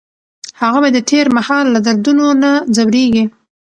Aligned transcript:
هغه 0.61 0.79
به 0.83 0.89
د 0.95 0.99
تېر 1.09 1.25
مهال 1.37 1.65
له 1.75 1.79
دردونو 1.87 2.25
نه 2.43 2.51
ځوریږي. 2.75 3.25